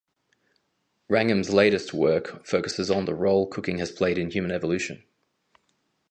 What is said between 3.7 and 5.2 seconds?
has played in human evolution.